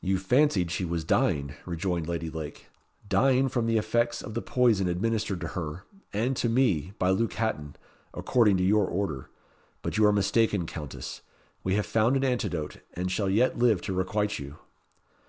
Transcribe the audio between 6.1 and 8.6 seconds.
and to me by Luke Hatton, according